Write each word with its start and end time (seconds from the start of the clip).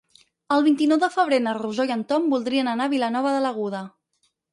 El 0.53 0.63
vint-i-nou 0.67 0.99
de 1.03 1.09
febrer 1.15 1.37
na 1.47 1.53
Rosó 1.57 1.85
i 1.89 1.93
en 1.97 2.01
Tom 2.13 2.25
voldrien 2.31 2.71
anar 2.73 2.87
a 2.89 2.93
Vilanova 2.95 3.35
de 3.37 3.43
l'Aguda. 3.45 3.83